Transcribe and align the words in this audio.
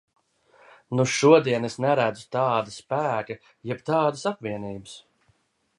Nu, 0.99 1.03
šodien 1.15 1.67
es 1.69 1.75
neredzu 1.85 2.25
tāda 2.37 2.75
spēka 2.77 3.37
jeb 3.73 3.87
tādas 3.93 4.27
apvienības. 4.35 5.01